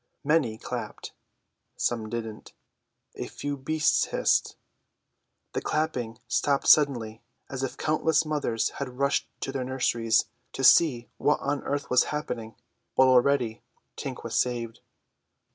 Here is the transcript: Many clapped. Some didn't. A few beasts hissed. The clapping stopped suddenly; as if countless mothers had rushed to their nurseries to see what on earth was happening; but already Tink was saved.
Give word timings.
Many 0.23 0.57
clapped. 0.57 1.13
Some 1.77 2.09
didn't. 2.09 2.53
A 3.13 3.27
few 3.27 3.55
beasts 3.55 4.05
hissed. 4.05 4.55
The 5.53 5.61
clapping 5.61 6.17
stopped 6.27 6.65
suddenly; 6.67 7.21
as 7.51 7.61
if 7.61 7.77
countless 7.77 8.25
mothers 8.25 8.69
had 8.81 8.97
rushed 8.97 9.27
to 9.41 9.51
their 9.51 9.63
nurseries 9.63 10.25
to 10.53 10.63
see 10.63 11.07
what 11.17 11.39
on 11.41 11.61
earth 11.65 11.91
was 11.91 12.05
happening; 12.05 12.55
but 12.95 13.07
already 13.09 13.61
Tink 13.95 14.23
was 14.23 14.33
saved. 14.35 14.79